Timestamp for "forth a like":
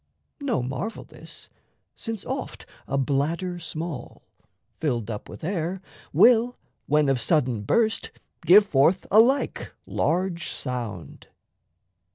8.65-9.73